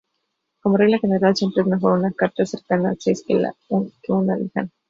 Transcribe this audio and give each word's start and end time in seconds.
Como 0.63 0.77
regla 0.77 0.97
general, 0.97 1.35
siempre 1.35 1.61
es 1.61 1.67
mejor 1.69 1.99
una 1.99 2.11
carta 2.11 2.43
cercana 2.43 2.89
al 2.89 2.97
seis 2.99 3.23
que 3.23 4.11
una 4.11 4.35
lejana. 4.35 4.71